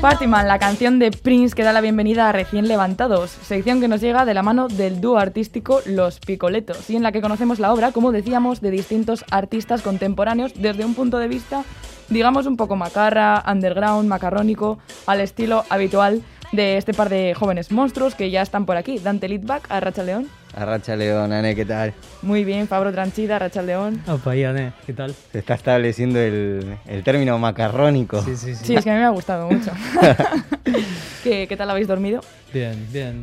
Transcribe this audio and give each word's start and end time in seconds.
Partyman, 0.00 0.48
la 0.48 0.58
canción 0.58 0.98
de 0.98 1.10
Prince 1.10 1.54
que 1.54 1.62
da 1.62 1.74
la 1.74 1.82
bienvenida 1.82 2.26
a 2.26 2.32
Recién 2.32 2.68
Levantados, 2.68 3.30
sección 3.30 3.82
que 3.82 3.88
nos 3.88 4.00
llega 4.00 4.24
de 4.24 4.32
la 4.32 4.42
mano 4.42 4.66
del 4.66 5.02
dúo 5.02 5.18
artístico 5.18 5.82
Los 5.84 6.20
Picoletos 6.20 6.88
y 6.88 6.96
en 6.96 7.02
la 7.02 7.12
que 7.12 7.20
conocemos 7.20 7.58
la 7.58 7.70
obra, 7.70 7.92
como 7.92 8.10
decíamos, 8.10 8.62
de 8.62 8.70
distintos 8.70 9.26
artistas 9.30 9.82
contemporáneos 9.82 10.54
desde 10.54 10.86
un 10.86 10.94
punto 10.94 11.18
de 11.18 11.28
vista, 11.28 11.64
digamos, 12.08 12.46
un 12.46 12.56
poco 12.56 12.76
macarra, 12.76 13.44
underground, 13.46 14.08
macarrónico, 14.08 14.78
al 15.06 15.20
estilo 15.20 15.64
habitual 15.68 16.22
de 16.52 16.76
este 16.76 16.92
par 16.94 17.08
de 17.08 17.34
jóvenes 17.34 17.70
monstruos 17.70 18.14
que 18.14 18.30
ya 18.30 18.42
están 18.42 18.66
por 18.66 18.76
aquí. 18.76 18.98
Dante 18.98 19.28
Litback, 19.28 19.66
Arracha 19.70 20.02
León. 20.02 20.28
Arracha 20.54 20.96
León, 20.96 21.32
Ane, 21.32 21.54
¿qué 21.54 21.64
tal? 21.64 21.94
Muy 22.22 22.44
bien, 22.44 22.66
Fabro 22.66 22.90
Tranchida, 22.92 23.36
Arracha 23.36 23.62
León. 23.62 24.02
Opa, 24.08 24.34
y 24.34 24.44
Ane, 24.44 24.72
¿qué 24.84 24.92
tal? 24.92 25.14
Se 25.32 25.38
está 25.38 25.54
estableciendo 25.54 26.18
el, 26.18 26.76
el 26.86 27.04
término 27.04 27.38
macarrónico. 27.38 28.20
Sí, 28.22 28.36
sí, 28.36 28.54
sí. 28.56 28.64
Sí, 28.64 28.74
es 28.74 28.84
que 28.84 28.90
a 28.90 28.94
mí 28.94 28.98
me 28.98 29.04
ha 29.06 29.10
gustado 29.10 29.48
mucho. 29.48 29.70
¿Qué, 31.22 31.46
¿Qué 31.48 31.56
tal 31.56 31.70
habéis 31.70 31.86
dormido? 31.86 32.20
Bien, 32.52 32.86
bien. 32.90 33.22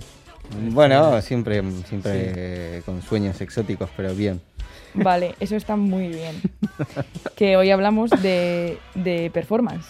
Bueno, 0.72 1.22
siempre, 1.22 1.62
siempre 1.90 2.82
con 2.86 3.02
sueños 3.02 3.42
exóticos, 3.42 3.90
pero 3.98 4.14
bien. 4.16 4.40
Vale, 4.94 5.36
eso 5.42 5.56
está 5.58 5.76
muy 5.76 6.08
bien. 6.08 6.42
que 7.36 7.58
hoy 7.58 7.72
hablamos 7.72 8.10
de, 8.10 8.78
de 8.96 9.30
performance. 9.34 9.86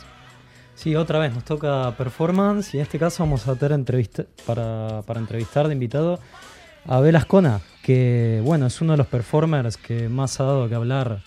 Sí, 0.77 0.95
otra 0.95 1.17
vez 1.17 1.33
nos 1.33 1.43
toca 1.43 1.91
performance 1.97 2.75
y 2.75 2.77
en 2.77 2.83
este 2.83 2.99
caso 2.99 3.23
vamos 3.23 3.47
a 3.47 3.55
tener 3.55 3.71
entrevista 3.71 4.25
para, 4.45 5.01
para 5.07 5.19
entrevistar 5.19 5.65
de 5.65 5.73
invitado 5.73 6.19
a 6.85 6.97
Abel 6.97 7.15
Ascona, 7.15 7.61
que 7.81 8.41
bueno, 8.43 8.67
es 8.67 8.79
uno 8.79 8.91
de 8.91 8.97
los 8.99 9.07
performers 9.07 9.75
que 9.75 10.07
más 10.07 10.39
ha 10.39 10.43
dado 10.43 10.69
que 10.69 10.75
hablar 10.75 11.23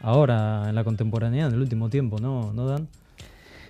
ahora 0.00 0.70
en 0.70 0.74
la 0.74 0.84
contemporaneidad, 0.84 1.48
en 1.48 1.54
el 1.56 1.60
último 1.60 1.90
tiempo, 1.90 2.18
¿no, 2.18 2.54
¿No 2.54 2.66
Dan? 2.66 2.88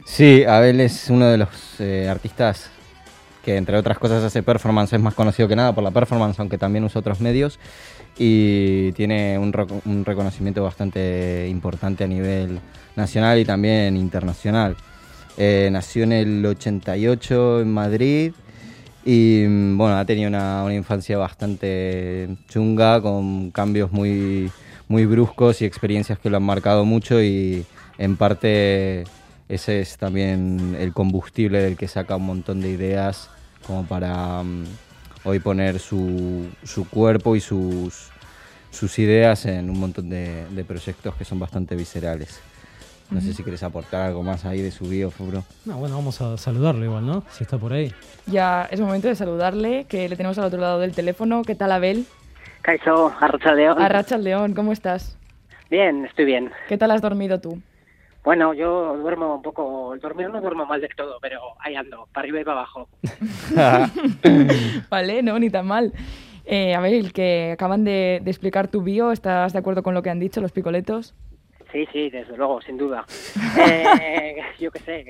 Sí, 0.05 0.45
Abel 0.45 0.81
es 0.81 1.11
uno 1.11 1.27
de 1.27 1.39
los 1.39 1.49
eh, 1.81 2.09
artistas 2.09 2.71
que 3.45 3.57
entre 3.57 3.77
otras 3.77 3.99
cosas 3.99 4.23
hace 4.23 4.45
performance, 4.45 4.93
es 4.93 5.01
más 5.01 5.15
conocido 5.15 5.49
que 5.49 5.57
nada 5.57 5.75
por 5.75 5.83
la 5.83 5.91
performance, 5.91 6.39
aunque 6.39 6.59
también 6.59 6.85
usa 6.85 7.01
otros 7.01 7.21
medios, 7.21 7.59
y 8.17 8.93
tiene 8.93 9.37
un, 9.37 9.53
un 9.85 10.05
reconocimiento 10.05 10.63
bastante 10.63 11.49
importante 11.49 12.05
a 12.05 12.07
nivel 12.07 12.61
nacional 12.95 13.41
y 13.41 13.45
también 13.45 13.97
internacional. 13.97 14.77
Eh, 15.37 15.69
nació 15.71 16.05
en 16.05 16.13
el 16.13 16.45
88 16.45 17.61
en 17.61 17.73
Madrid 17.73 18.33
y 19.05 19.45
bueno, 19.45 19.97
ha 19.97 20.05
tenido 20.05 20.29
una, 20.29 20.67
infancia 20.75 21.17
bastante 21.17 22.29
chunga 22.49 23.01
con 23.01 23.51
cambios 23.51 23.93
muy, 23.93 24.51
muy 24.89 25.07
bruscos 25.07 25.63
y 25.63 25.65
experiencias 25.65 26.19
que 26.19 26.29
lo 26.29 26.37
han 26.37 26.43
marcado 26.43 26.85
mucho 26.85 27.23
y 27.23 27.65
en 27.99 28.17
parte 28.17 29.05
ese 29.49 29.81
es 29.81 29.97
también 29.97 30.77
el 30.79 30.93
combustible 30.93 31.63
del 31.63 31.77
que 31.77 31.89
saca 31.89 32.17
un 32.17 32.27
montón 32.27 32.61
de 32.61 32.71
ideas 32.71 33.31
como 33.67 33.87
para 33.87 34.41
um, 34.41 34.65
hoy 35.25 35.39
poner 35.39 35.79
su, 35.79 36.47
su, 36.65 36.89
cuerpo 36.89 37.37
y 37.37 37.41
sus, 37.41 38.11
sus 38.71 38.99
ideas 38.99 39.47
en 39.47 39.71
un 39.71 39.79
montón 39.79 40.11
de 40.11 40.65
proyectos 40.67 41.15
que 41.15 41.25
son 41.25 41.39
bastante 41.39 41.77
viscerales. 41.77 42.41
No 43.11 43.23
sé 43.23 43.33
si 43.33 43.43
quieres 43.43 43.63
aportar 43.63 44.03
algo 44.03 44.23
más 44.23 44.45
ahí 44.45 44.61
de 44.61 44.71
su 44.71 44.87
bio, 44.87 45.11
Fubro. 45.11 45.43
No, 45.65 45.79
bueno, 45.79 45.97
vamos 45.97 46.21
a 46.21 46.37
saludarle 46.37 46.87
igual, 46.87 47.07
¿no? 47.07 47.23
Si 47.31 47.43
está 47.43 47.57
por 47.57 47.73
ahí. 47.73 47.91
Ya 48.27 48.69
es 48.71 48.81
momento 48.81 49.09
de 49.09 49.15
saludarle, 49.15 49.87
que 49.89 50.09
le 50.11 50.17
tenemos 50.17 50.37
al 50.39 50.45
otro 50.45 50.61
lado 50.61 50.79
del 50.79 50.95
teléfono. 50.95 51.43
¿Qué 51.43 51.55
tal, 51.55 51.73
Abel? 51.73 52.05
Caizo, 52.61 53.11
Arracha 53.19 53.55
León. 53.55 53.81
Arracha 53.81 54.19
León, 54.19 54.53
¿cómo 54.55 54.73
estás? 54.73 55.17
Bien, 55.71 56.05
estoy 56.05 56.27
bien. 56.27 56.51
¿Qué 56.69 56.77
tal 56.77 56.91
has 56.91 57.01
dormido 57.01 57.41
tú? 57.41 57.63
Bueno, 58.25 58.53
yo 58.53 58.97
duermo 58.99 59.37
un 59.37 59.43
poco, 59.43 59.95
dormir 60.03 60.29
no 60.29 60.43
duermo 60.43 60.67
mal 60.67 60.83
del 60.83 60.95
todo, 60.95 61.17
pero 61.23 61.41
ahí 61.61 61.77
ando, 61.77 62.09
para 62.13 62.25
arriba 62.25 62.41
y 62.41 62.45
para 62.45 62.59
abajo. 62.59 62.89
vale, 64.91 65.23
no, 65.23 65.39
ni 65.39 65.49
tan 65.49 65.67
mal. 65.67 65.95
Eh, 66.45 66.75
Abel, 66.75 67.15
que 67.15 67.53
acaban 67.53 67.85
de, 67.85 68.21
de 68.23 68.31
explicar 68.31 68.69
tu 68.69 68.83
bio, 68.83 69.13
¿estás 69.13 69.55
de 69.55 69.59
acuerdo 69.61 69.83
con 69.83 69.95
lo 69.95 70.03
que 70.03 70.11
han 70.11 70.21
dicho 70.21 70.43
los 70.43 70.53
picoletos? 70.53 71.15
Sí, 71.73 71.87
sí, 71.93 72.11
desde 72.11 72.37
luego, 72.37 72.61
sin 72.63 72.79
duda. 72.79 73.05
eh, 73.59 74.37
yo 74.59 74.71
qué 74.71 74.79
sé. 74.81 75.05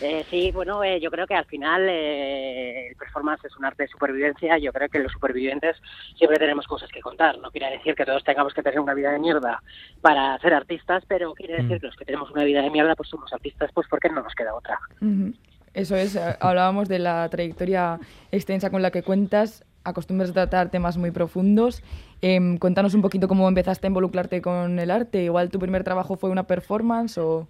Eh, 0.00 0.24
sí, 0.30 0.50
bueno, 0.52 0.82
eh, 0.84 1.00
yo 1.00 1.10
creo 1.10 1.26
que 1.26 1.34
al 1.34 1.44
final 1.44 1.86
eh, 1.88 2.88
el 2.88 2.96
performance 2.96 3.44
es 3.44 3.56
un 3.56 3.64
arte 3.64 3.84
de 3.84 3.88
supervivencia. 3.88 4.58
Yo 4.58 4.72
creo 4.72 4.88
que 4.88 4.98
los 4.98 5.12
supervivientes 5.12 5.76
siempre 6.16 6.38
tenemos 6.38 6.66
cosas 6.66 6.90
que 6.90 7.00
contar. 7.00 7.38
No 7.38 7.50
quiere 7.50 7.70
decir 7.70 7.94
que 7.94 8.04
todos 8.04 8.24
tengamos 8.24 8.54
que 8.54 8.62
tener 8.62 8.80
una 8.80 8.94
vida 8.94 9.12
de 9.12 9.18
mierda 9.18 9.62
para 10.00 10.38
ser 10.38 10.54
artistas, 10.54 11.04
pero 11.06 11.34
quiere 11.34 11.62
decir 11.62 11.80
que 11.80 11.86
los 11.86 11.96
que 11.96 12.04
tenemos 12.04 12.30
una 12.30 12.44
vida 12.44 12.62
de 12.62 12.70
mierda, 12.70 12.94
pues 12.94 13.08
somos 13.08 13.32
artistas, 13.32 13.70
pues 13.72 13.86
porque 13.88 14.08
no 14.08 14.22
nos 14.22 14.34
queda 14.34 14.54
otra. 14.54 14.78
Uh 15.00 15.06
-huh. 15.06 15.34
Eso 15.74 15.96
es, 15.96 16.18
hablábamos 16.40 16.88
de 16.88 16.98
la 16.98 17.26
trayectoria 17.30 17.98
extensa 18.30 18.68
con 18.68 18.82
la 18.82 18.90
que 18.90 19.02
cuentas 19.02 19.64
acostumbras 19.84 20.30
a 20.30 20.32
tratar 20.32 20.70
temas 20.70 20.96
muy 20.96 21.10
profundos. 21.10 21.82
Eh, 22.20 22.56
cuéntanos 22.58 22.94
un 22.94 23.02
poquito 23.02 23.28
cómo 23.28 23.48
empezaste 23.48 23.86
a 23.86 23.88
involucrarte 23.88 24.42
con 24.42 24.78
el 24.78 24.90
arte. 24.90 25.24
Igual 25.24 25.50
tu 25.50 25.58
primer 25.58 25.84
trabajo 25.84 26.16
fue 26.16 26.30
una 26.30 26.44
performance 26.44 27.18
o... 27.18 27.46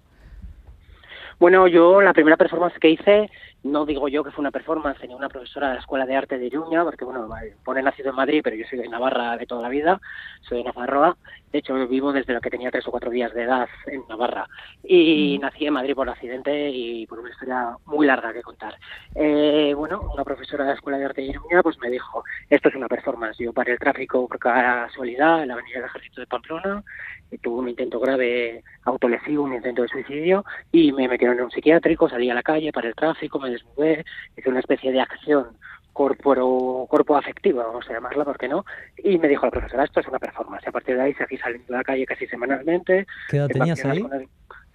Bueno, 1.39 1.67
yo 1.67 2.01
la 2.01 2.13
primera 2.13 2.37
performance 2.37 2.79
que 2.79 2.91
hice, 2.91 3.31
no 3.65 3.87
digo 3.87 4.09
yo 4.09 4.25
que 4.25 4.31
fue 4.31 4.43
una 4.43 4.51
performance, 4.51 5.01
tenía 5.01 5.17
una 5.17 5.29
profesora 5.29 5.69
de 5.69 5.75
la 5.75 5.81
Escuela 5.81 6.07
de 6.07 6.17
Arte 6.17 6.39
de 6.39 6.47
Iruña, 6.47 6.83
porque 6.85 7.05
bueno, 7.05 7.29
pone 7.65 7.83
nacido 7.83 8.11
en 8.11 8.17
Madrid, 8.17 8.41
pero 8.43 8.57
yo 8.57 8.65
soy 8.69 8.79
de 8.79 8.89
Navarra 8.89 9.37
de 9.37 9.47
toda 9.47 9.63
la 9.63 9.69
vida, 9.69 10.01
soy 10.43 10.59
de 10.59 10.65
Navarroa, 10.65 11.17
de 11.53 11.59
hecho 11.59 11.75
vivo 11.87 12.13
desde 12.13 12.33
lo 12.33 12.41
que 12.41 12.51
tenía 12.51 12.71
tres 12.71 12.87
o 12.89 12.91
cuatro 12.91 13.11
días 13.11 13.33
de 13.35 13.43
edad 13.43 13.69
en 13.87 14.03
Navarra, 14.09 14.49
y 14.83 15.39
mm. 15.39 15.43
nací 15.43 15.67
en 15.67 15.75
Madrid 15.75 15.95
por 15.95 16.09
accidente 16.09 16.71
y 16.71 17.07
por 17.07 17.21
una 17.21 17.31
historia 17.31 17.77
muy 17.87 18.07
larga 18.07 18.33
que 18.33 18.43
contar. 18.43 18.75
Eh, 19.15 19.75
bueno, 19.77 20.11
una 20.13 20.25
profesora 20.25 20.65
de 20.65 20.71
la 20.71 20.77
Escuela 20.77 20.99
de 20.99 21.05
Arte 21.05 21.21
de 21.21 21.29
Iruña 21.29 21.63
pues 21.63 21.79
me 21.79 21.91
dijo, 21.91 22.25
esto 22.51 22.69
es 22.69 22.75
una 22.75 22.89
performance, 22.89 23.39
yo 23.39 23.53
paré 23.53 23.73
el 23.73 23.79
tráfico 23.79 24.27
por 24.27 24.39
casualidad 24.39 25.43
en 25.43 25.49
la 25.49 25.55
Avenida 25.55 25.77
del 25.77 25.87
Ejército 25.87 26.21
de 26.21 26.27
Pamplona, 26.27 26.83
y 27.31 27.39
tuve 27.39 27.61
un 27.61 27.69
intento 27.69 27.99
grave 27.99 28.63
autolesivo, 28.85 29.45
un 29.45 29.55
intento 29.55 29.83
de 29.83 29.89
suicidio, 29.89 30.45
y 30.71 30.93
me 30.93 31.09
metieron 31.09 31.39
en 31.39 31.45
un 31.45 31.51
psiquiátrico, 31.51 32.09
salí 32.09 32.29
a 32.29 32.35
la 32.35 32.43
calle 32.43 32.73
para 32.73 32.89
el 32.89 32.95
tráfico, 32.95 33.39
me 33.39 33.52
desnudé, 33.53 34.05
hice 34.37 34.49
una 34.49 34.61
especie 34.61 34.93
de 34.93 35.01
acción 35.01 35.57
corporo, 35.93 36.87
corpo 36.89 37.17
afectiva, 37.17 37.67
vamos 37.67 37.89
a 37.89 37.93
llamarla, 37.93 38.25
¿por 38.25 38.39
qué 38.39 38.49
no? 38.49 38.65
Y 38.99 39.19
me 39.19 39.29
dijo 39.29 39.47
la 39.47 39.51
profesora, 39.53 39.85
esto 39.85 40.01
es 40.01 40.09
una 40.09 40.19
performance. 40.19 40.67
A 40.67 40.73
partir 40.73 40.97
de 40.97 41.03
ahí 41.03 41.15
seguí 41.15 41.37
saliendo 41.37 41.75
a 41.75 41.79
la 41.79 41.85
calle 41.85 42.07
casi 42.07 42.27
semanalmente. 42.27 43.07
¿Qué 43.29 43.37
edad 43.37 43.49
tenías 43.49 43.85
ahí? 43.85 43.99
El... 43.99 44.29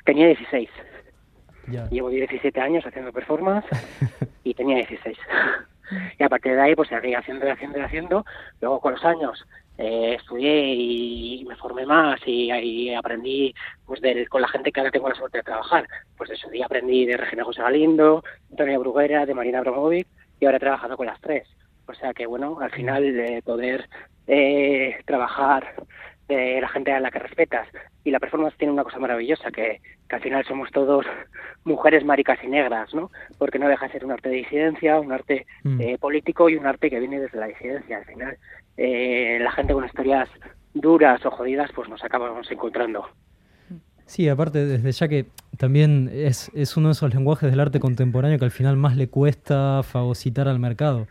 Tenía 0.06 0.28
16. 0.28 0.70
Ya. 1.70 1.90
Llevo 1.90 2.10
17 2.10 2.62
años 2.62 2.86
haciendo 2.86 3.12
performance 3.12 3.66
y 4.44 4.54
tenía 4.54 4.78
16. 4.78 5.18
y 6.20 6.24
a 6.24 6.30
partir 6.30 6.54
de 6.54 6.62
ahí 6.62 6.76
pues 6.76 6.90
seguí 6.90 7.14
haciendo 7.14 7.46
y 7.46 7.50
haciendo 7.50 7.80
y 7.80 7.82
haciendo. 7.82 8.26
Luego 8.62 8.80
con 8.80 8.94
los 8.94 9.04
años 9.04 9.46
eh, 9.78 10.16
estudié 10.20 10.74
y 10.74 11.46
me 11.48 11.56
formé 11.56 11.86
más 11.86 12.20
y, 12.26 12.52
y 12.52 12.94
aprendí 12.94 13.54
pues 13.86 14.02
de, 14.02 14.28
con 14.28 14.42
la 14.42 14.48
gente 14.48 14.72
que 14.72 14.80
ahora 14.80 14.92
tengo 14.92 15.10
la 15.10 15.16
suerte 15.16 15.40
de 15.40 15.44
trabajar. 15.44 15.88
Pues 16.18 16.30
de 16.30 16.36
eso 16.36 16.50
día 16.50 16.66
aprendí 16.66 17.06
de 17.06 17.18
Regina 17.18 17.44
José 17.44 17.62
Galindo, 17.62 18.24
de 18.50 18.54
Antonia 18.54 18.80
Bruguera, 18.80 19.26
de 19.26 19.34
Marina 19.34 19.60
Abramovic 19.60 20.08
y 20.40 20.46
ahora 20.46 20.58
he 20.58 20.62
trabajado 20.62 20.98
con 20.98 21.08
las 21.08 21.22
tres. 21.22 21.48
O 21.88 21.94
sea 21.94 22.14
que 22.14 22.26
bueno, 22.26 22.60
al 22.60 22.72
final 22.72 23.04
de 23.04 23.42
poder 23.44 23.88
eh, 24.28 24.98
trabajar 25.06 25.76
de 26.28 26.60
la 26.60 26.68
gente 26.68 26.92
a 26.92 27.00
la 27.00 27.10
que 27.10 27.20
respetas 27.20 27.68
y 28.04 28.12
la 28.12 28.20
performance 28.20 28.58
tiene 28.58 28.74
una 28.74 28.84
cosa 28.84 29.00
maravillosa 29.00 29.52
que, 29.52 29.80
que 30.10 30.16
al 30.16 30.22
final 30.22 30.46
somos 30.46 30.70
todos 30.72 31.06
mujeres 31.64 32.04
maricas 32.04 32.40
y 32.44 32.48
negras, 32.48 32.94
¿no? 32.94 33.12
Porque 33.38 33.60
no 33.60 33.70
deja 33.70 33.88
de 33.88 33.94
ser 33.94 34.06
un 34.06 34.12
arte 34.12 34.30
de 34.30 34.36
disidencia, 34.36 35.00
un 35.00 35.12
arte 35.12 35.46
mm. 35.64 35.82
eh, 35.82 35.98
político 35.98 36.50
y 36.50 36.56
un 36.56 36.66
arte 36.66 36.90
que 36.90 37.00
viene 37.00 37.20
desde 37.20 37.40
la 37.40 37.48
disidencia. 37.48 37.98
Al 37.98 38.06
final, 38.06 38.38
eh, 38.78 39.40
la 39.42 39.52
gente 39.52 39.74
con 39.74 39.86
historias 39.86 40.30
duras 40.74 41.26
o 41.26 41.32
jodidas, 41.32 41.72
pues 41.74 41.90
nos 41.90 42.04
acabamos 42.04 42.50
encontrando. 42.52 43.06
Sí, 44.06 44.30
aparte, 44.30 44.66
desde 44.66 44.92
ya 44.92 45.08
que 45.08 45.26
también 45.58 46.10
es, 46.14 46.50
es 46.54 46.78
uno 46.78 46.88
de 46.88 46.94
esos 46.94 47.14
lenguajes 47.14 47.50
del 47.50 47.60
arte 47.60 47.80
contemporáneo 47.80 48.40
que 48.40 48.46
al 48.46 48.52
final 48.52 48.78
más 48.78 48.96
le 48.96 49.10
cuesta 49.10 49.84
fagocitar 49.84 50.48
al 50.48 50.60
mercado, 50.60 51.08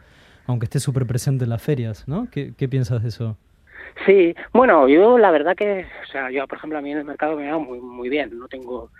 aunque 0.47 0.65
esté 0.65 0.81
súper 0.81 1.07
presente 1.07 1.45
en 1.45 1.51
las 1.51 1.63
ferias, 1.63 2.09
¿no? 2.09 2.29
¿Qué, 2.31 2.55
¿Qué 2.57 2.69
piensas 2.69 3.03
de 3.03 3.09
eso? 3.11 3.37
Sí, 4.07 4.35
bueno, 4.53 4.89
yo 4.89 5.19
la 5.19 5.31
verdad 5.31 5.57
que, 5.57 5.87
o 6.03 6.07
sea, 6.11 6.31
yo 6.31 6.47
por 6.47 6.59
ejemplo 6.59 6.79
a 6.79 6.83
mí 6.83 6.93
en 6.93 6.99
el 6.99 7.05
mercado 7.05 7.37
me 7.37 7.51
va 7.51 7.59
muy, 7.59 7.81
muy 7.81 8.09
bien, 8.09 8.39
no 8.39 8.49
tengo 8.49 8.91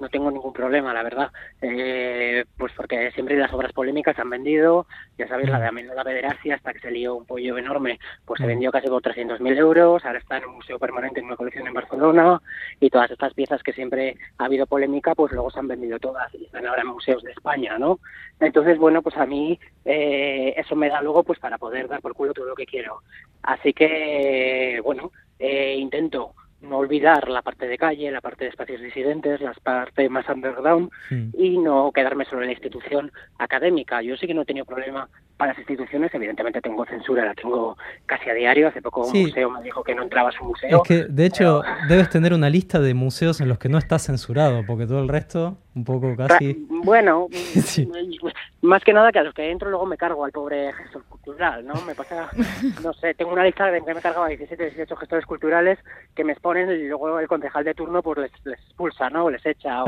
no 0.00 0.08
tengo 0.08 0.30
ningún 0.30 0.52
problema, 0.52 0.92
la 0.92 1.02
verdad. 1.02 1.30
Eh, 1.62 2.44
pues 2.56 2.72
porque 2.76 3.10
siempre 3.12 3.36
las 3.36 3.52
obras 3.52 3.72
polémicas 3.72 4.18
han 4.18 4.30
vendido, 4.30 4.86
ya 5.16 5.28
sabéis, 5.28 5.50
la 5.50 5.60
de 5.60 5.68
Amendola 5.68 6.04
Pederastia, 6.04 6.56
hasta 6.56 6.72
que 6.72 6.80
se 6.80 6.90
lió 6.90 7.14
un 7.14 7.26
pollo 7.26 7.56
enorme, 7.58 7.98
pues 8.24 8.38
se 8.40 8.46
vendió 8.46 8.70
casi 8.70 8.88
por 8.88 9.02
300.000 9.02 9.56
euros, 9.56 10.04
ahora 10.04 10.18
está 10.18 10.38
en 10.38 10.46
un 10.46 10.56
museo 10.56 10.78
permanente 10.78 11.20
en 11.20 11.26
una 11.26 11.36
colección 11.36 11.66
en 11.66 11.74
Barcelona, 11.74 12.40
y 12.80 12.90
todas 12.90 13.10
estas 13.10 13.34
piezas 13.34 13.62
que 13.62 13.72
siempre 13.72 14.16
ha 14.38 14.44
habido 14.46 14.66
polémica, 14.66 15.14
pues 15.14 15.32
luego 15.32 15.50
se 15.50 15.60
han 15.60 15.68
vendido 15.68 15.98
todas 15.98 16.34
y 16.34 16.44
están 16.44 16.66
ahora 16.66 16.82
en 16.82 16.88
museos 16.88 17.22
de 17.22 17.32
España, 17.32 17.78
¿no? 17.78 18.00
Entonces, 18.40 18.78
bueno, 18.78 19.02
pues 19.02 19.16
a 19.16 19.26
mí 19.26 19.58
eh, 19.84 20.54
eso 20.56 20.74
me 20.74 20.88
da 20.88 21.00
luego 21.00 21.22
pues 21.22 21.38
para 21.38 21.58
poder 21.58 21.88
dar 21.88 22.00
por 22.00 22.14
culo 22.14 22.34
todo 22.34 22.46
lo 22.46 22.54
que 22.54 22.66
quiero. 22.66 23.00
Así 23.42 23.72
que, 23.72 24.80
bueno, 24.82 25.12
eh, 25.38 25.76
intento 25.78 26.34
no 26.64 26.78
olvidar 26.78 27.28
la 27.28 27.42
parte 27.42 27.66
de 27.66 27.78
calle, 27.78 28.10
la 28.10 28.20
parte 28.20 28.44
de 28.44 28.50
espacios 28.50 28.80
disidentes, 28.80 29.40
la 29.40 29.52
parte 29.54 30.08
más 30.08 30.28
underground 30.28 30.90
hmm. 31.10 31.30
y 31.36 31.58
no 31.58 31.92
quedarme 31.92 32.24
solo 32.24 32.42
en 32.42 32.48
la 32.48 32.52
institución 32.52 33.12
académica. 33.38 34.02
Yo 34.02 34.16
sí 34.16 34.26
que 34.26 34.34
no 34.34 34.42
he 34.42 34.46
tenido 34.46 34.66
problema 34.66 35.08
para 35.36 35.52
las 35.52 35.58
instituciones, 35.58 36.14
evidentemente 36.14 36.60
tengo 36.60 36.84
censura, 36.84 37.24
la 37.24 37.34
tengo 37.34 37.76
casi 38.06 38.30
a 38.30 38.34
diario. 38.34 38.68
Hace 38.68 38.80
poco 38.80 39.06
un 39.06 39.22
museo 39.22 39.50
me 39.50 39.62
dijo 39.62 39.82
que 39.82 39.94
no 39.94 40.02
entraba 40.02 40.28
a 40.28 40.32
su 40.32 40.44
museo. 40.44 40.82
Es 40.82 40.88
que, 40.88 41.04
de 41.08 41.26
hecho, 41.26 41.62
debes 41.88 42.08
tener 42.08 42.32
una 42.32 42.48
lista 42.48 42.78
de 42.78 42.94
museos 42.94 43.40
en 43.40 43.48
los 43.48 43.58
que 43.58 43.68
no 43.68 43.78
estás 43.78 44.06
censurado, 44.06 44.64
porque 44.66 44.86
todo 44.86 45.00
el 45.00 45.08
resto, 45.08 45.58
un 45.74 45.84
poco 45.84 46.14
casi. 46.16 46.66
Bueno, 46.68 47.28
más 48.62 48.84
que 48.84 48.92
nada 48.92 49.10
que 49.10 49.18
a 49.18 49.24
los 49.24 49.34
que 49.34 49.50
entro 49.50 49.70
luego 49.70 49.86
me 49.86 49.96
cargo 49.96 50.24
al 50.24 50.30
pobre 50.30 50.72
gestor 50.72 51.02
cultural, 51.04 51.66
¿no? 51.66 51.74
Me 51.82 51.94
pasa, 51.96 52.30
no 52.82 52.92
sé, 52.92 53.14
tengo 53.14 53.32
una 53.32 53.44
lista 53.44 53.66
de 53.70 53.82
que 53.82 53.94
me 53.94 54.00
cargado 54.00 54.24
a 54.24 54.28
17, 54.28 54.70
18 54.70 54.96
gestores 54.96 55.26
culturales 55.26 55.78
que 56.14 56.22
me 56.22 56.32
exponen 56.32 56.70
y 56.70 56.86
luego 56.86 57.18
el 57.18 57.26
concejal 57.26 57.64
de 57.64 57.74
turno 57.74 58.02
pues 58.02 58.30
les, 58.44 58.58
expulsa, 58.58 59.10
¿no? 59.10 59.24
O 59.24 59.30
les 59.30 59.44
echa. 59.44 59.82
O, 59.82 59.86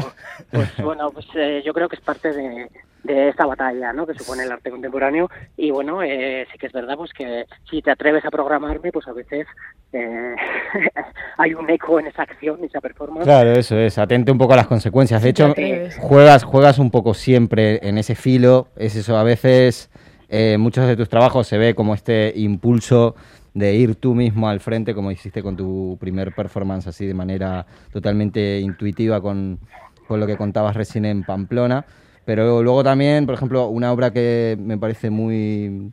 pues 0.50 0.76
bueno, 0.82 1.10
pues 1.10 1.26
eh, 1.36 1.62
yo 1.64 1.72
creo 1.72 1.88
que 1.88 1.96
es 1.96 2.02
parte 2.02 2.32
de, 2.32 2.68
de 3.06 3.28
esta 3.28 3.46
batalla 3.46 3.92
¿no? 3.92 4.06
que 4.06 4.14
supone 4.14 4.42
el 4.42 4.52
arte 4.52 4.70
contemporáneo 4.70 5.30
y 5.56 5.70
bueno 5.70 6.02
eh, 6.02 6.46
sí 6.52 6.58
que 6.58 6.66
es 6.66 6.72
verdad 6.72 6.96
pues 6.96 7.12
que 7.12 7.44
si 7.70 7.80
te 7.82 7.90
atreves 7.90 8.24
a 8.24 8.30
programarme 8.30 8.92
pues 8.92 9.06
a 9.08 9.12
veces 9.12 9.46
eh, 9.92 10.34
hay 11.38 11.54
un 11.54 11.68
eco 11.70 11.98
en 11.98 12.08
esa 12.08 12.22
acción 12.22 12.62
esa 12.64 12.80
performance. 12.80 13.24
Claro 13.24 13.52
eso 13.52 13.78
es 13.78 13.98
atente 13.98 14.30
un 14.30 14.38
poco 14.38 14.52
a 14.52 14.56
las 14.56 14.66
consecuencias. 14.66 15.22
De 15.22 15.30
hecho 15.30 15.54
juegas 16.00 16.44
juegas 16.44 16.78
un 16.78 16.90
poco 16.90 17.14
siempre 17.14 17.80
en 17.82 17.98
ese 17.98 18.14
filo 18.14 18.68
es 18.76 18.96
eso 18.96 19.16
a 19.16 19.22
veces 19.22 19.90
eh, 20.28 20.56
muchos 20.58 20.86
de 20.86 20.96
tus 20.96 21.08
trabajos 21.08 21.46
se 21.46 21.58
ve 21.58 21.74
como 21.74 21.94
este 21.94 22.32
impulso 22.36 23.14
de 23.54 23.74
ir 23.74 23.94
tú 23.94 24.14
mismo 24.14 24.48
al 24.48 24.60
frente 24.60 24.94
como 24.94 25.10
hiciste 25.10 25.42
con 25.42 25.56
tu 25.56 25.96
primer 25.98 26.34
performance 26.34 26.86
así 26.88 27.06
de 27.06 27.14
manera 27.14 27.66
totalmente 27.92 28.60
intuitiva 28.60 29.20
con, 29.20 29.58
con 30.06 30.20
lo 30.20 30.26
que 30.26 30.36
contabas 30.36 30.76
recién 30.76 31.06
en 31.06 31.22
Pamplona 31.22 31.86
pero 32.26 32.60
luego 32.62 32.82
también, 32.82 33.24
por 33.24 33.36
ejemplo, 33.36 33.68
una 33.68 33.92
obra 33.92 34.12
que 34.12 34.58
me 34.60 34.76
parece 34.76 35.10
muy, 35.10 35.92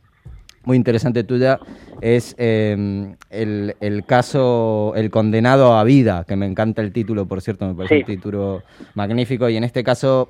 muy 0.66 0.78
interesante 0.78 1.24
tuya 1.24 1.60
es 2.02 2.36
em, 2.40 3.16
el, 3.30 4.04
caso 4.08 4.94
El 4.96 5.12
condenado 5.12 5.78
a 5.78 5.84
vida, 5.84 6.26
que 6.28 6.36
me 6.36 6.48
encanta 6.48 6.82
el 6.82 6.92
título, 6.92 7.28
por 7.28 7.42
cierto, 7.42 7.68
me 7.68 7.76
parece 7.76 8.00
un 8.00 8.06
título 8.06 8.64
magnífico. 8.96 9.48
Y 9.48 9.58
en 9.58 9.64
este 9.64 9.84
caso 9.84 10.30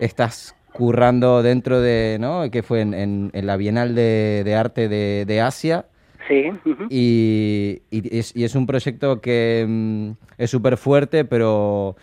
estás 0.00 0.56
currando 0.72 1.42
dentro 1.42 1.82
de, 1.82 2.16
¿no? 2.18 2.50
Que 2.50 2.62
fue 2.62 2.80
en, 2.80 3.30
la 3.34 3.56
Bienal 3.58 3.94
de, 3.94 4.54
Arte 4.58 4.88
de, 4.88 5.40
Asia. 5.42 5.84
Sí. 6.26 6.50
y, 6.90 7.82
y, 7.90 8.18
es, 8.18 8.34
y, 8.34 8.44
es, 8.44 8.54
un 8.54 8.66
proyecto 8.66 9.20
que 9.20 9.60
em, 9.60 10.14
es 10.36 10.50
súper 10.50 10.76
fuerte, 10.76 11.24
pero 11.24 11.96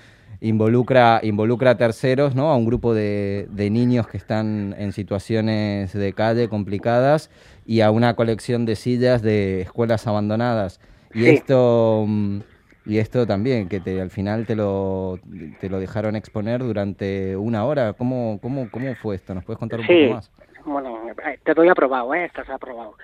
involucra, 0.47 1.19
involucra 1.23 1.71
a 1.71 1.77
terceros, 1.77 2.35
¿no? 2.35 2.51
A 2.51 2.55
un 2.55 2.65
grupo 2.65 2.93
de, 2.93 3.47
de, 3.49 3.69
niños 3.69 4.07
que 4.07 4.17
están 4.17 4.75
en 4.77 4.91
situaciones 4.91 5.93
de 5.93 6.13
calle 6.13 6.49
complicadas 6.49 7.31
y 7.65 7.81
a 7.81 7.89
una 7.89 8.15
colección 8.15 8.65
de 8.65 8.75
sillas 8.75 9.21
de 9.21 9.61
escuelas 9.61 10.05
abandonadas. 10.05 10.79
Y 11.13 11.27
esto 11.27 12.05
mm, 12.07 12.39
y 12.85 12.99
esto 12.99 13.25
también, 13.25 13.67
que 13.67 13.79
te, 13.79 13.99
al 13.99 14.11
final 14.11 14.45
te 14.45 14.55
lo, 14.55 15.19
te 15.59 15.69
lo 15.69 15.79
dejaron 15.79 16.15
exponer 16.15 16.61
durante 16.61 17.35
una 17.35 17.65
hora. 17.65 17.93
¿Cómo, 17.93 18.37
cómo, 18.41 18.69
cómo 18.69 18.93
fue 18.95 19.15
esto? 19.15 19.33
¿Nos 19.33 19.43
puedes 19.43 19.57
contar 19.57 19.79
un 19.79 19.87
poco 19.87 20.13
más? 20.13 20.31
Bueno, 20.65 20.99
te 21.43 21.53
doy 21.53 21.69
aprobado, 21.69 22.13
¿eh? 22.13 22.25
Estás 22.25 22.49
aprobado 22.49 22.95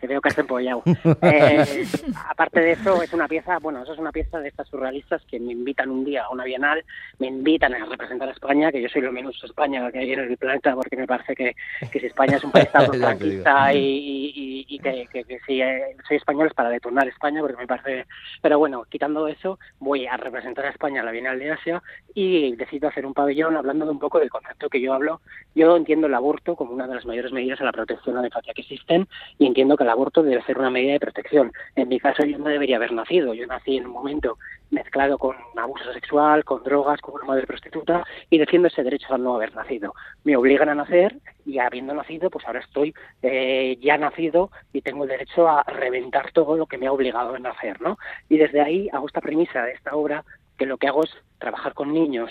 te 0.00 0.06
veo 0.06 0.20
que 0.20 0.28
has 0.28 0.38
empollado. 0.38 0.82
Eh, 1.22 1.84
aparte 2.28 2.60
de 2.60 2.72
eso, 2.72 3.02
es 3.02 3.12
una 3.12 3.28
pieza, 3.28 3.58
bueno, 3.58 3.82
eso 3.82 3.92
es 3.92 3.98
una 3.98 4.10
pieza 4.10 4.38
de 4.38 4.48
estas 4.48 4.66
surrealistas 4.68 5.22
que 5.26 5.38
me 5.38 5.52
invitan 5.52 5.90
un 5.90 6.04
día 6.04 6.24
a 6.24 6.30
una 6.30 6.44
bienal, 6.44 6.82
me 7.18 7.26
invitan 7.26 7.74
a 7.74 7.84
representar 7.84 8.28
a 8.28 8.32
España, 8.32 8.72
que 8.72 8.80
yo 8.80 8.88
soy 8.88 9.02
lo 9.02 9.12
menos 9.12 9.42
España 9.44 9.90
que 9.90 9.98
hay 9.98 10.12
en 10.12 10.20
el 10.20 10.36
planeta, 10.36 10.74
porque 10.74 10.96
me 10.96 11.06
parece 11.06 11.34
que, 11.34 11.54
que 11.90 12.00
si 12.00 12.06
España 12.06 12.36
es 12.36 12.44
un 12.44 12.52
país 12.52 12.70
tan 12.70 12.92
franquista 12.92 13.74
y, 13.74 14.64
y, 14.68 14.78
que, 14.78 15.06
que, 15.12 15.38
si 15.46 15.60
eh, 15.60 15.96
soy 16.06 16.16
español 16.16 16.46
es 16.46 16.54
para 16.54 16.70
detonar 16.70 17.06
España, 17.08 17.40
porque 17.40 17.56
me 17.56 17.66
parece... 17.66 18.06
Pero 18.40 18.58
bueno, 18.58 18.84
quitando 18.88 19.28
eso, 19.28 19.58
voy 19.78 20.06
a 20.06 20.16
representar 20.16 20.66
a 20.66 20.70
España 20.70 21.00
en 21.00 21.06
la 21.06 21.12
Bienal 21.12 21.38
de 21.38 21.52
Asia 21.52 21.82
y 22.14 22.56
decido 22.56 22.88
hacer 22.88 23.04
un 23.04 23.14
pabellón 23.14 23.56
hablando 23.56 23.84
de 23.84 23.90
un 23.90 23.98
poco 23.98 24.18
del 24.18 24.30
concepto 24.30 24.68
que 24.68 24.80
yo 24.80 24.94
hablo. 24.94 25.20
Yo 25.54 25.76
entiendo 25.76 26.06
el 26.06 26.14
aborto 26.14 26.56
como 26.56 26.72
una 26.72 26.86
de 26.86 26.94
las 26.94 27.06
mayores 27.06 27.32
medidas 27.32 27.60
a 27.60 27.64
la 27.64 27.72
protección 27.72 28.16
a 28.16 28.20
la 28.20 28.28
infancia 28.28 28.54
que 28.54 28.62
existen 28.62 29.08
y 29.38 29.46
entiendo 29.46 29.76
que 29.76 29.84
aborto 29.90 30.22
debe 30.22 30.42
ser 30.42 30.58
una 30.58 30.70
medida 30.70 30.92
de 30.92 31.00
protección. 31.00 31.52
En 31.76 31.88
mi 31.88 32.00
caso 32.00 32.24
yo 32.24 32.38
no 32.38 32.48
debería 32.48 32.76
haber 32.76 32.92
nacido, 32.92 33.34
yo 33.34 33.46
nací 33.46 33.76
en 33.76 33.86
un 33.86 33.92
momento 33.92 34.38
mezclado 34.70 35.18
con 35.18 35.36
abuso 35.56 35.92
sexual, 35.92 36.44
con 36.44 36.62
drogas, 36.62 37.00
con 37.00 37.14
una 37.14 37.24
madre 37.24 37.46
prostituta 37.46 38.04
y 38.30 38.38
defiendo 38.38 38.68
ese 38.68 38.82
derecho 38.82 39.12
a 39.12 39.18
no 39.18 39.34
haber 39.34 39.54
nacido. 39.54 39.94
Me 40.24 40.36
obligan 40.36 40.68
a 40.68 40.74
nacer 40.74 41.16
y 41.44 41.58
habiendo 41.58 41.92
nacido, 41.94 42.30
pues 42.30 42.46
ahora 42.46 42.60
estoy 42.60 42.94
eh, 43.22 43.76
ya 43.80 43.98
nacido 43.98 44.50
y 44.72 44.82
tengo 44.82 45.04
el 45.04 45.10
derecho 45.10 45.48
a 45.48 45.62
reventar 45.64 46.32
todo 46.32 46.56
lo 46.56 46.66
que 46.66 46.78
me 46.78 46.86
ha 46.86 46.92
obligado 46.92 47.34
a 47.34 47.38
nacer, 47.38 47.80
¿no? 47.80 47.98
Y 48.28 48.38
desde 48.38 48.60
ahí 48.60 48.88
hago 48.92 49.06
esta 49.06 49.20
premisa 49.20 49.62
de 49.62 49.72
esta 49.72 49.94
obra 49.94 50.24
que 50.56 50.66
lo 50.66 50.76
que 50.76 50.88
hago 50.88 51.04
es 51.04 51.10
trabajar 51.38 51.74
con 51.74 51.92
niños 51.92 52.30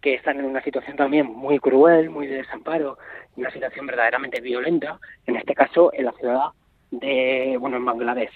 que 0.00 0.14
están 0.14 0.38
en 0.38 0.44
una 0.44 0.62
situación 0.62 0.96
también 0.96 1.26
muy 1.26 1.58
cruel, 1.58 2.10
muy 2.10 2.26
de 2.26 2.36
desamparo, 2.36 2.98
una 3.36 3.50
situación 3.50 3.86
verdaderamente 3.86 4.40
violenta, 4.40 4.98
en 5.26 5.36
este 5.36 5.54
caso 5.54 5.92
en 5.92 6.04
la 6.06 6.12
ciudad 6.12 6.50
de, 6.90 7.56
bueno, 7.58 7.76
en 7.76 7.84
Bangladesh, 7.84 8.32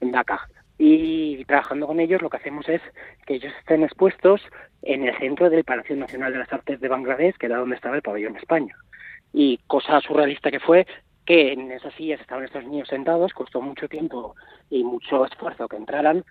en 0.00 0.12
Dhaka. 0.12 0.48
Y 0.78 1.44
trabajando 1.44 1.86
con 1.86 2.00
ellos 2.00 2.22
lo 2.22 2.30
que 2.30 2.38
hacemos 2.38 2.68
es 2.68 2.82
que 3.26 3.34
ellos 3.34 3.52
estén 3.60 3.84
expuestos 3.84 4.40
en 4.82 5.04
el 5.06 5.16
centro 5.18 5.48
del 5.48 5.64
Palacio 5.64 5.94
Nacional 5.96 6.32
de 6.32 6.40
las 6.40 6.52
Artes 6.52 6.80
de 6.80 6.88
Bangladesh, 6.88 7.36
que 7.36 7.46
era 7.46 7.58
donde 7.58 7.76
estaba 7.76 7.96
el 7.96 8.02
pabellón 8.02 8.36
España. 8.36 8.74
Y 9.32 9.58
cosa 9.66 10.00
surrealista 10.00 10.50
que 10.50 10.60
fue 10.60 10.86
que 11.24 11.52
en 11.52 11.70
esas 11.70 11.94
sillas 11.94 12.20
estaban 12.20 12.44
estos 12.44 12.64
niños 12.64 12.88
sentados, 12.88 13.32
costó 13.32 13.60
mucho 13.60 13.88
tiempo 13.88 14.34
y 14.70 14.82
mucho 14.82 15.24
esfuerzo 15.24 15.68
que 15.68 15.76
entraran, 15.76 16.24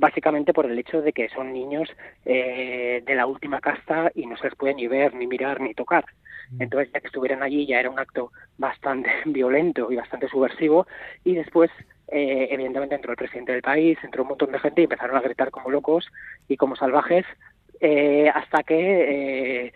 básicamente 0.00 0.54
por 0.54 0.66
el 0.66 0.78
hecho 0.78 1.02
de 1.02 1.12
que 1.12 1.28
son 1.28 1.52
niños 1.52 1.88
eh, 2.24 3.02
de 3.06 3.14
la 3.14 3.26
última 3.26 3.60
casta 3.60 4.10
y 4.14 4.26
no 4.26 4.36
se 4.38 4.44
les 4.44 4.54
puede 4.54 4.74
ni 4.74 4.88
ver, 4.88 5.14
ni 5.14 5.26
mirar, 5.26 5.60
ni 5.60 5.74
tocar. 5.74 6.06
Mm. 6.50 6.62
Entonces, 6.62 6.90
ya 6.92 7.00
que 7.00 7.06
estuvieran 7.06 7.42
allí, 7.42 7.66
ya 7.66 7.78
era 7.78 7.90
un 7.90 7.98
acto 7.98 8.32
bastante 8.56 9.10
violento 9.26 9.92
y 9.92 9.96
bastante 9.96 10.26
subversivo. 10.28 10.86
Y 11.22 11.34
después, 11.34 11.70
eh, 12.08 12.48
evidentemente, 12.50 12.94
entró 12.94 13.12
el 13.12 13.18
presidente 13.18 13.52
del 13.52 13.62
país, 13.62 13.98
entró 14.02 14.22
un 14.22 14.30
montón 14.30 14.52
de 14.52 14.58
gente 14.58 14.80
y 14.80 14.84
empezaron 14.84 15.16
a 15.16 15.20
gritar 15.20 15.50
como 15.50 15.70
locos 15.70 16.08
y 16.48 16.56
como 16.56 16.76
salvajes, 16.76 17.26
eh, 17.80 18.30
hasta 18.34 18.62
que 18.62 19.72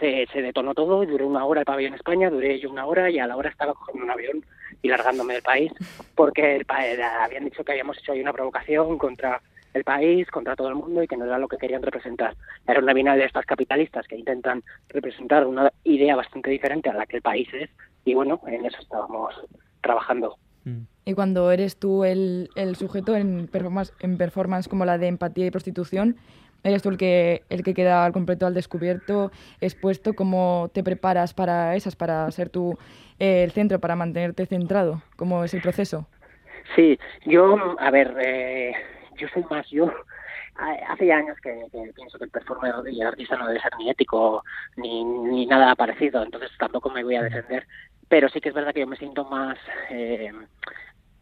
se, 0.00 0.26
se, 0.32 0.42
detonó 0.42 0.74
todo. 0.74 1.02
y 1.02 1.06
Duró 1.06 1.26
una 1.26 1.44
hora 1.44 1.60
el 1.60 1.66
pabellón 1.66 1.92
en 1.92 1.96
España, 1.96 2.30
duré 2.30 2.58
yo 2.58 2.70
una 2.70 2.86
hora 2.86 3.10
y 3.10 3.18
a 3.18 3.26
la 3.26 3.36
hora 3.36 3.50
estaba 3.50 3.74
cogiendo 3.74 4.04
un 4.04 4.10
avión 4.10 4.44
y 4.82 4.88
largándome 4.88 5.34
del 5.34 5.42
país 5.42 5.72
porque 6.14 6.56
el, 6.56 6.66
habían 6.70 7.44
dicho 7.44 7.64
que 7.64 7.72
habíamos 7.72 7.98
hecho 7.98 8.12
ahí 8.12 8.20
una 8.20 8.32
provocación 8.32 8.98
contra 8.98 9.40
el 9.74 9.84
país, 9.84 10.28
contra 10.30 10.56
todo 10.56 10.68
el 10.68 10.74
mundo 10.74 11.02
y 11.02 11.06
que 11.06 11.16
no 11.16 11.24
era 11.24 11.38
lo 11.38 11.48
que 11.48 11.56
querían 11.56 11.82
representar. 11.82 12.36
Era 12.66 12.80
una 12.80 12.92
bienal 12.92 13.18
de 13.18 13.24
estas 13.24 13.46
capitalistas 13.46 14.06
que 14.06 14.16
intentan 14.16 14.62
representar 14.88 15.46
una 15.46 15.70
idea 15.84 16.16
bastante 16.16 16.50
diferente 16.50 16.88
a 16.88 16.94
la 16.94 17.06
que 17.06 17.16
el 17.16 17.22
país 17.22 17.48
es 17.52 17.70
y 18.04 18.14
bueno, 18.14 18.40
en 18.46 18.64
eso 18.64 18.78
estábamos 18.80 19.34
trabajando. 19.80 20.36
Mm. 20.64 20.82
Y 21.04 21.14
cuando 21.14 21.50
eres 21.50 21.78
tú 21.78 22.04
el, 22.04 22.50
el 22.56 22.76
sujeto 22.76 23.16
en 23.16 23.48
performance, 23.48 23.92
en 24.00 24.16
performance 24.16 24.68
como 24.68 24.84
la 24.84 24.98
de 24.98 25.08
empatía 25.08 25.46
y 25.46 25.50
prostitución, 25.50 26.16
eres 26.62 26.82
tú 26.82 26.90
el 26.90 26.98
que, 26.98 27.42
el 27.48 27.62
que 27.62 27.74
queda 27.74 28.04
al 28.04 28.12
completo 28.12 28.46
al 28.46 28.54
descubierto, 28.54 29.30
expuesto, 29.60 30.14
¿cómo 30.14 30.70
te 30.72 30.82
preparas 30.82 31.34
para 31.34 31.74
esas, 31.76 31.96
para 31.96 32.30
ser 32.30 32.48
tú 32.50 32.78
eh, 33.18 33.42
el 33.44 33.52
centro, 33.52 33.80
para 33.80 33.96
mantenerte 33.96 34.46
centrado? 34.46 35.02
¿Cómo 35.16 35.44
es 35.44 35.54
el 35.54 35.62
proceso? 35.62 36.06
Sí, 36.76 36.98
yo, 37.26 37.56
a 37.78 37.90
ver, 37.90 38.14
eh, 38.20 38.72
yo 39.20 39.28
soy 39.28 39.44
más 39.50 39.68
yo. 39.70 39.92
Hace 40.88 41.06
ya 41.06 41.16
años 41.16 41.38
que, 41.42 41.66
pienso 41.94 42.18
que 42.18 42.24
el 42.24 42.30
performer 42.30 42.74
y 42.90 43.00
el 43.00 43.06
artista 43.06 43.36
no 43.36 43.46
debe 43.46 43.60
ser 43.60 43.72
ni 43.78 43.88
ético 43.88 44.42
ni, 44.76 45.04
ni 45.04 45.46
nada 45.46 45.74
parecido, 45.74 46.22
entonces 46.22 46.50
tampoco 46.58 46.90
me 46.90 47.04
voy 47.04 47.16
a 47.16 47.22
defender. 47.22 47.66
Pero 48.08 48.28
sí 48.28 48.40
que 48.40 48.48
es 48.48 48.54
verdad 48.54 48.74
que 48.74 48.80
yo 48.80 48.86
me 48.86 48.96
siento 48.96 49.24
más 49.24 49.56
eh, 49.90 50.32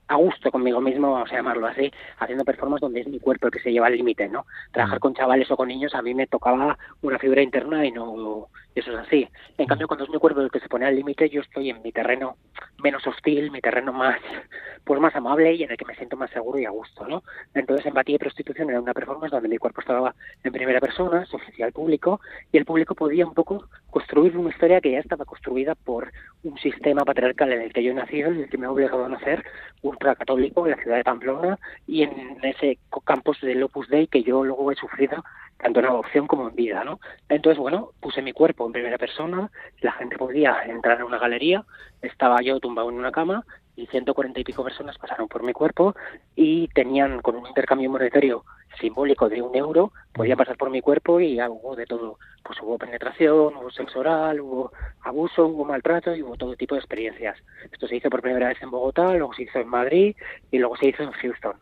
a 0.09 0.17
gusto 0.17 0.51
conmigo 0.51 0.81
mismo, 0.81 1.13
vamos 1.13 1.31
a 1.31 1.37
llamarlo 1.37 1.67
así, 1.67 1.91
haciendo 2.19 2.45
performance 2.45 2.81
donde 2.81 3.01
es 3.01 3.09
mi 3.09 3.21
cuerpo 3.21 3.47
el 3.47 3.53
que 3.53 3.61
se 3.61 3.71
lleva 3.71 3.87
al 3.87 3.97
límite, 3.97 4.29
¿no? 4.29 4.47
Trabajar 4.73 4.99
con 5.01 5.15
chavales 5.15 5.51
o 5.51 5.57
con 5.57 5.69
niños 5.69 5.95
a 5.95 6.03
mí 6.03 6.15
me 6.15 6.27
tocaba 6.27 6.79
una 7.03 7.19
fibra 7.19 7.43
interna 7.43 7.85
y 7.85 7.93
no 7.93 8.49
eso 8.79 8.93
es 8.93 8.99
así. 8.99 9.29
En 9.57 9.67
cambio, 9.67 9.89
cuando 9.89 10.05
es 10.05 10.11
mi 10.11 10.19
cuerpo 10.19 10.41
el 10.41 10.51
que 10.51 10.61
se 10.61 10.69
pone 10.69 10.87
al 10.87 10.95
límite, 10.95 11.29
yo 11.29 11.41
estoy 11.41 11.71
en 11.71 11.83
mi 11.83 11.91
terreno 11.91 12.37
menos 12.83 13.05
hostil, 13.07 13.51
mi 13.51 13.61
terreno 13.61 13.93
más 13.93 14.21
pues 14.85 15.01
más 15.01 15.15
amable 15.17 15.53
y 15.53 15.65
en 15.65 15.71
el 15.71 15.77
que 15.77 15.85
me 15.85 15.97
siento 15.97 16.17
más 16.17 16.31
seguro 16.31 16.59
y 16.59 16.65
a 16.65 16.71
gusto, 16.71 17.07
¿no? 17.07 17.23
Entonces, 17.55 17.85
Empatía 17.87 18.15
y 18.15 18.19
Prostitución 18.19 18.71
era 18.71 18.81
una 18.81 18.95
performance 18.95 19.33
donde 19.33 19.49
mi 19.49 19.59
cuerpo 19.59 19.81
estaba 19.81 20.15
en 20.45 20.53
primera 20.53 20.81
persona, 20.81 21.27
se 21.27 21.37
ofrecía 21.37 21.67
al 21.67 21.73
público 21.73 22.21
y 22.53 22.59
el 22.59 22.65
público 22.65 22.95
podía 22.95 23.27
un 23.27 23.35
poco 23.35 23.69
construir 23.91 24.37
una 24.37 24.51
historia 24.51 24.81
que 24.81 24.93
ya 24.93 25.01
estaba 25.01 25.25
construida 25.25 25.75
por 25.75 26.13
un 26.45 26.57
sistema 26.59 27.05
patriarcal 27.05 27.53
en 27.53 27.63
el 27.63 27.73
que 27.73 27.83
yo 27.83 27.91
he 27.91 27.95
nacido, 27.95 28.31
en 28.31 28.43
el 28.43 28.49
que 28.49 28.59
me 28.59 28.67
ha 28.67 28.71
obligado 28.71 29.05
a 29.05 29.09
nacer, 29.09 29.45
un 29.83 29.97
ultracatólico 29.99 30.65
en 30.65 30.73
la 30.73 30.83
ciudad 30.83 30.97
de 30.97 31.05
Pamplona 31.05 31.59
y 31.87 32.03
en 32.03 32.39
ese 32.43 32.79
campus 33.05 33.41
del 33.41 33.63
Opus 33.63 33.89
Dei 33.89 34.07
que 34.07 34.23
yo 34.23 34.45
luego 34.45 34.71
he 34.71 34.77
sufrido 34.77 35.25
tanto 35.59 35.81
en 35.81 35.87
adopción 35.87 36.27
como 36.27 36.49
en 36.49 36.55
vida, 36.55 36.85
¿no? 36.85 37.01
Entonces, 37.29 37.59
bueno, 37.59 37.91
puse 38.01 38.23
mi 38.23 38.33
cuerpo 38.33 38.67
en 38.67 38.73
primera 38.73 38.99
persona, 38.99 39.51
la 39.81 39.93
gente 39.93 40.17
podía 40.17 40.63
entrar 40.65 41.01
a 41.01 41.05
una 41.05 41.19
galería, 41.19 41.65
estaba 42.01 42.41
yo 42.43 42.61
tumbado 42.61 42.91
en 42.91 42.97
una 42.97 43.13
cama 43.13 43.45
y 43.77 43.87
140 43.87 44.41
y 44.41 44.45
pico 44.45 44.65
personas 44.65 44.99
pasaron 44.99 45.29
por 45.29 45.43
mi 45.43 45.53
cuerpo 45.53 45.95
y 46.35 46.69
tenían 46.69 47.21
con 47.23 47.37
un 47.37 47.47
intercambio 47.47 47.91
monetario 47.91 48.45
simbólico 48.81 49.29
de 49.29 49.43
un 49.43 49.55
euro, 49.57 49.93
podían 50.13 50.37
pasar 50.37 50.57
por 50.57 50.71
mi 50.71 50.81
cuerpo 50.81 51.21
y 51.21 51.41
hubo 51.41 51.75
de 51.75 51.87
todo. 51.87 52.19
Pues 52.45 52.61
hubo 52.63 52.79
penetración, 52.79 53.57
hubo 53.57 53.71
sexo 53.71 54.01
oral, 54.01 54.41
hubo 54.41 54.73
abuso, 55.03 55.47
hubo 55.47 55.65
maltrato 55.65 56.15
y 56.15 56.23
hubo 56.23 56.37
todo 56.37 56.57
tipo 56.57 56.75
de 56.75 56.81
experiencias. 56.81 57.37
Esto 57.71 57.87
se 57.87 57.97
hizo 57.97 58.11
por 58.11 58.23
primera 58.23 58.49
vez 58.49 58.63
en 58.63 58.71
Bogotá, 58.71 59.15
luego 59.15 59.33
se 59.35 59.43
hizo 59.43 59.59
en 59.59 59.69
Madrid 59.69 60.17
y 60.51 60.59
luego 60.59 60.77
se 60.77 60.89
hizo 60.89 61.03
en 61.03 61.13
Houston. 61.13 61.55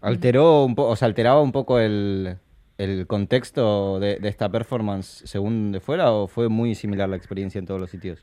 ¿Alteró 0.00 0.64
un 0.64 0.74
poco, 0.74 0.90
o 0.90 0.96
sea, 0.96 1.06
alteraba 1.06 1.40
un 1.40 1.52
poco 1.52 1.78
el, 1.78 2.36
el 2.78 3.06
contexto 3.06 4.00
de, 4.00 4.16
de 4.16 4.28
esta 4.28 4.48
performance 4.48 5.22
según 5.24 5.72
de 5.72 5.80
fuera 5.80 6.12
o 6.12 6.26
fue 6.26 6.48
muy 6.48 6.74
similar 6.74 7.08
la 7.08 7.16
experiencia 7.16 7.58
en 7.58 7.66
todos 7.66 7.80
los 7.80 7.90
sitios? 7.90 8.22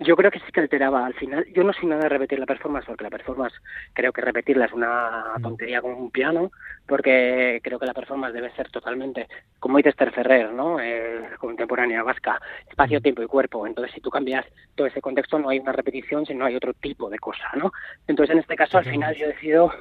Yo 0.00 0.14
creo 0.14 0.30
que 0.30 0.40
sí 0.40 0.52
que 0.52 0.60
alteraba 0.60 1.06
al 1.06 1.14
final. 1.14 1.46
Yo 1.54 1.64
no 1.64 1.72
soy 1.72 1.88
nada 1.88 2.02
de 2.02 2.08
repetir 2.10 2.38
la 2.38 2.44
performance, 2.44 2.84
porque 2.86 3.04
la 3.04 3.10
performance 3.10 3.54
creo 3.94 4.12
que 4.12 4.20
repetirla 4.20 4.66
es 4.66 4.72
una 4.72 5.34
mm. 5.38 5.42
tontería 5.42 5.80
como 5.80 5.96
un 5.96 6.10
piano, 6.10 6.50
porque 6.86 7.60
creo 7.62 7.78
que 7.78 7.86
la 7.86 7.94
performance 7.94 8.34
debe 8.34 8.54
ser 8.54 8.70
totalmente, 8.70 9.26
como 9.58 9.78
dice 9.78 9.90
Esther 9.90 10.12
Ferrer, 10.12 10.52
¿no? 10.52 10.80
Eh, 10.80 11.22
contemporánea 11.38 12.02
vasca, 12.02 12.38
espacio, 12.68 13.00
mm. 13.00 13.02
tiempo 13.02 13.22
y 13.22 13.26
cuerpo. 13.26 13.66
Entonces, 13.66 13.94
si 13.94 14.00
tú 14.02 14.10
cambias 14.10 14.44
todo 14.74 14.86
ese 14.86 15.00
contexto, 15.00 15.38
no 15.38 15.48
hay 15.48 15.60
una 15.60 15.72
repetición, 15.72 16.26
sino 16.26 16.44
hay 16.44 16.56
otro 16.56 16.74
tipo 16.74 17.08
de 17.08 17.18
cosa, 17.18 17.50
¿no? 17.54 17.72
Entonces, 18.06 18.34
en 18.34 18.40
este 18.40 18.56
caso, 18.56 18.76
al 18.76 18.84
final 18.84 19.14
yo 19.14 19.28
decido 19.28 19.72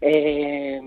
eh, 0.00 0.80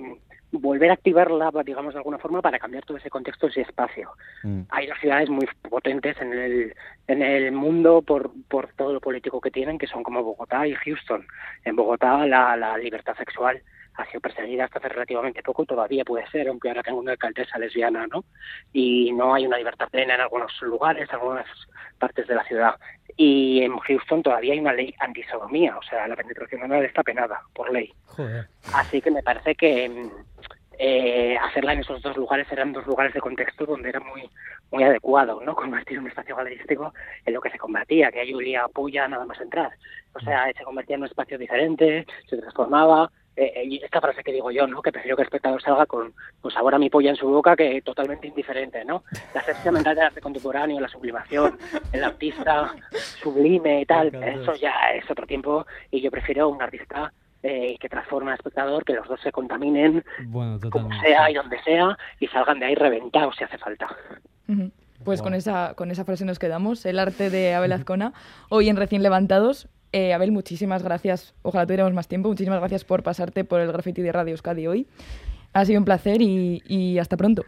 volver 0.51 0.91
a 0.91 0.93
activarla, 0.93 1.51
digamos, 1.65 1.93
de 1.93 1.99
alguna 1.99 2.17
forma, 2.17 2.41
para 2.41 2.59
cambiar 2.59 2.85
todo 2.85 2.97
ese 2.97 3.09
contexto, 3.09 3.47
ese 3.47 3.61
espacio. 3.61 4.11
Mm. 4.43 4.61
Hay 4.69 4.87
dos 4.87 4.97
ciudades 4.99 5.29
muy 5.29 5.47
potentes 5.69 6.19
en 6.21 6.33
el, 6.33 6.75
en 7.07 7.21
el 7.21 7.51
mundo 7.51 8.01
por, 8.01 8.31
por 8.47 8.71
todo 8.73 8.93
lo 8.93 9.01
político 9.01 9.41
que 9.41 9.51
tienen, 9.51 9.77
que 9.77 9.87
son 9.87 10.03
como 10.03 10.23
Bogotá 10.23 10.67
y 10.67 10.75
Houston. 10.75 11.25
En 11.63 11.75
Bogotá 11.75 12.25
la, 12.25 12.55
la 12.55 12.77
libertad 12.77 13.15
sexual 13.17 13.61
ha 13.97 14.05
sido 14.07 14.21
perseguida 14.21 14.65
hasta 14.65 14.79
hace 14.79 14.89
relativamente 14.89 15.41
poco, 15.41 15.65
todavía 15.65 16.03
puede 16.03 16.27
ser, 16.27 16.47
aunque 16.47 16.67
ahora 16.67 16.83
tengo 16.83 16.99
una 16.99 17.13
alcaldesa 17.13 17.57
lesbiana, 17.57 18.05
¿no? 18.07 18.25
Y 18.73 19.11
no 19.13 19.33
hay 19.33 19.45
una 19.45 19.57
libertad 19.57 19.87
plena 19.89 20.15
en 20.15 20.21
algunos 20.21 20.51
lugares, 20.61 21.07
en 21.09 21.15
algunas 21.15 21.45
partes 21.97 22.27
de 22.27 22.35
la 22.35 22.43
ciudad. 22.43 22.75
Y 23.15 23.61
en 23.61 23.77
Houston 23.77 24.21
todavía 24.21 24.53
hay 24.53 24.59
una 24.59 24.73
ley 24.73 24.93
antisodomía, 24.99 25.77
o 25.77 25.83
sea, 25.83 26.07
la 26.07 26.15
penetración 26.15 26.63
anal 26.63 26.83
está 26.83 27.03
penada 27.03 27.41
por 27.53 27.71
ley. 27.71 27.93
Así 28.73 29.01
que 29.01 29.11
me 29.11 29.23
parece 29.23 29.55
que 29.55 30.09
eh, 30.79 31.37
hacerla 31.37 31.73
en 31.73 31.79
esos 31.79 32.01
dos 32.01 32.15
lugares 32.17 32.51
eran 32.51 32.73
dos 32.73 32.85
lugares 32.85 33.13
de 33.13 33.21
contexto 33.21 33.65
donde 33.65 33.89
era 33.89 33.99
muy 33.99 34.29
muy 34.71 34.83
adecuado, 34.83 35.41
¿no? 35.41 35.55
Convertir 35.55 35.99
un 35.99 36.07
espacio 36.07 36.35
galerístico 36.35 36.93
en 37.25 37.33
lo 37.33 37.41
que 37.41 37.49
se 37.49 37.57
convertía, 37.57 38.11
que 38.11 38.21
ahí 38.21 38.33
olía 38.33 38.65
a 38.65 39.07
nada 39.07 39.25
más 39.25 39.39
entrar. 39.39 39.71
O 40.13 40.19
sea, 40.19 40.51
se 40.53 40.63
convertía 40.63 40.95
en 40.95 41.01
un 41.01 41.07
espacio 41.07 41.37
diferente, 41.37 42.05
se 42.29 42.37
transformaba, 42.37 43.11
eh, 43.35 43.51
eh, 43.53 43.65
y 43.65 43.83
esta 43.83 43.99
frase 43.99 44.23
que 44.23 44.31
digo 44.31 44.49
yo, 44.49 44.65
¿no? 44.65 44.81
Que 44.81 44.93
prefiero 44.93 45.17
que 45.17 45.23
el 45.23 45.27
espectador 45.27 45.61
salga 45.61 45.85
con, 45.85 46.13
sabor 46.53 46.75
a 46.75 46.79
mi 46.79 46.89
polla 46.89 47.09
en 47.09 47.17
su 47.17 47.27
boca 47.27 47.55
que 47.55 47.81
totalmente 47.81 48.27
indiferente, 48.27 48.85
¿no? 48.85 49.03
La 49.33 49.41
asepsia 49.41 49.73
mental 49.73 49.95
del 49.95 50.05
arte 50.05 50.21
contemporáneo, 50.21 50.79
la 50.79 50.87
sublimación, 50.87 51.57
el 51.91 52.03
artista 52.03 52.73
sublime 53.21 53.81
y 53.81 53.85
tal, 53.85 54.15
eso 54.15 54.55
ya 54.55 54.73
es 54.93 55.09
otro 55.11 55.27
tiempo 55.27 55.65
y 55.91 55.99
yo 55.99 56.11
prefiero 56.11 56.47
un 56.47 56.61
artista 56.61 57.11
eh, 57.45 57.77
que 57.79 57.89
transforme 57.89 58.31
al 58.31 58.37
espectador, 58.37 58.83
que 58.83 58.93
los 58.93 59.07
dos 59.07 59.19
se 59.21 59.31
contaminen 59.31 60.03
como 60.71 60.89
sea 61.01 61.29
y 61.29 61.35
donde 61.35 61.61
sea 61.63 61.97
y 62.19 62.27
salgan 62.27 62.59
de 62.59 62.65
ahí 62.65 62.75
reventados 62.75 63.35
si 63.37 63.43
hace 63.43 63.57
falta. 63.57 63.87
Pues 65.03 65.21
con 65.21 65.33
esa 65.33 65.73
con 65.75 65.91
esa 65.91 66.05
frase 66.05 66.25
nos 66.25 66.39
quedamos, 66.39 66.85
el 66.85 66.99
arte 66.99 67.29
de 67.29 67.53
Abel 67.53 67.73
Azcona, 67.73 68.13
hoy 68.49 68.69
en 68.69 68.77
Recién 68.77 69.03
Levantados, 69.03 69.69
eh, 69.97 70.13
Abel, 70.13 70.33
muchísimas 70.33 70.83
gracias. 70.83 71.33
Ojalá 71.41 71.65
tuviéramos 71.65 71.93
más 71.93 72.09
tiempo. 72.09 72.27
Muchísimas 72.27 72.59
gracias 72.59 72.83
por 72.83 73.01
pasarte 73.01 73.45
por 73.45 73.61
el 73.61 73.71
graffiti 73.71 74.01
de 74.01 74.11
Radio 74.11 74.31
Euskadi 74.31 74.67
hoy. 74.67 74.87
Ha 75.53 75.63
sido 75.63 75.79
un 75.79 75.85
placer 75.85 76.17
y, 76.21 76.99
hasta 76.99 77.15
pronto. 77.15 77.45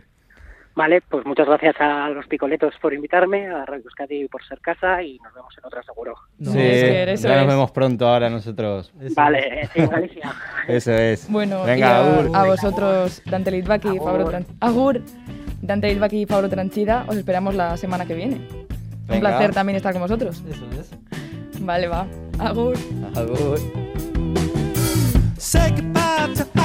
Vale, 0.78 1.02
pues 1.02 1.26
muchas 1.26 1.48
gracias 1.48 1.76
a 1.80 2.08
los 2.10 2.28
picoletos 2.28 2.76
por 2.80 2.94
invitarme, 2.94 3.48
a 3.48 3.66
Radio 3.66 3.84
Euskadi 3.84 4.28
por 4.28 4.46
ser 4.46 4.60
casa 4.60 5.02
y 5.02 5.18
nos 5.18 5.34
vemos 5.34 5.52
en 5.58 5.66
otra 5.66 5.82
seguro. 5.82 6.14
sí, 6.40 7.18
ya 7.18 7.38
nos 7.38 7.48
vemos 7.48 7.72
pronto 7.72 8.08
ahora 8.08 8.30
nosotros. 8.30 8.94
vale, 9.16 9.64
eh, 9.64 9.70
en 9.74 9.90
Galicia. 9.90 10.32
Eso 10.68 10.92
es. 10.92 11.32
Bueno, 11.32 11.64
Venga, 11.64 12.22
a, 12.32 12.46
vosotros, 12.46 13.24
Dante 13.26 13.50
Litvaki 13.50 13.88
y 13.88 13.98
Fabro 13.98 14.30
Agur. 14.60 15.02
Dante 15.64 15.90
Litvaki 15.90 16.22
y 16.22 16.26
Fabro 16.28 16.48
Tranchida, 16.48 17.06
os 17.08 17.18
esperamos 17.18 17.56
la 17.56 17.76
semana 17.76 18.06
que 18.06 18.14
viene. 18.14 18.48
Un 19.10 19.20
placer 19.20 19.56
también 19.56 19.78
estar 19.78 19.94
con 19.94 20.04
vosotros. 20.04 20.44
Eso 20.48 20.64
es. 20.80 20.92
Vale, 21.60 21.88
va. 21.88 22.06
Agur. 22.38 22.76
Agur. 23.16 23.58
Say 25.40 25.72
goodbye 25.72 26.36
to 26.36 26.57